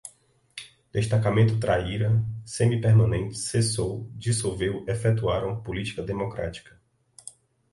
[0.91, 2.11] Destacamento Traíra,
[2.43, 6.75] semi-permanentes, cessou, dissolveu, efetuaram, política-democrática